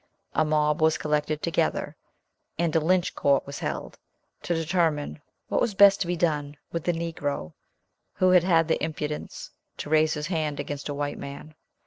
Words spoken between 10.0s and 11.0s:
his hand against a